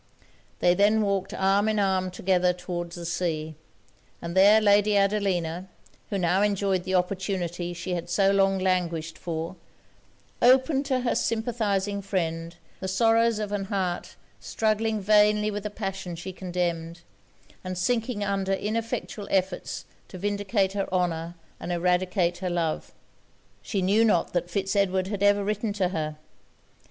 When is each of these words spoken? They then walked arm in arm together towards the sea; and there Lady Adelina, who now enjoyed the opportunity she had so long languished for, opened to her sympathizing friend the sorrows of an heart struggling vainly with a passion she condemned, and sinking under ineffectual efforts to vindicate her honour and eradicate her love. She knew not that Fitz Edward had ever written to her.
They 0.61 0.73
then 0.73 1.03
walked 1.03 1.31
arm 1.31 1.69
in 1.69 1.77
arm 1.77 2.09
together 2.09 2.53
towards 2.53 2.95
the 2.95 3.05
sea; 3.05 3.53
and 4.19 4.35
there 4.35 4.59
Lady 4.59 4.97
Adelina, 4.97 5.67
who 6.09 6.17
now 6.17 6.41
enjoyed 6.41 6.85
the 6.85 6.95
opportunity 6.95 7.71
she 7.75 7.93
had 7.93 8.09
so 8.09 8.31
long 8.31 8.57
languished 8.57 9.15
for, 9.15 9.57
opened 10.41 10.87
to 10.87 11.01
her 11.01 11.13
sympathizing 11.13 12.01
friend 12.01 12.55
the 12.79 12.87
sorrows 12.87 13.37
of 13.37 13.51
an 13.51 13.65
heart 13.65 14.15
struggling 14.39 14.99
vainly 14.99 15.51
with 15.51 15.67
a 15.67 15.69
passion 15.69 16.15
she 16.15 16.33
condemned, 16.33 17.01
and 17.63 17.77
sinking 17.77 18.23
under 18.23 18.53
ineffectual 18.53 19.27
efforts 19.29 19.85
to 20.07 20.17
vindicate 20.17 20.73
her 20.73 20.91
honour 20.91 21.35
and 21.59 21.71
eradicate 21.71 22.39
her 22.39 22.49
love. 22.49 22.91
She 23.61 23.83
knew 23.83 24.03
not 24.03 24.33
that 24.33 24.49
Fitz 24.49 24.75
Edward 24.75 25.09
had 25.09 25.21
ever 25.21 25.43
written 25.43 25.73
to 25.73 25.89
her. 25.89 26.17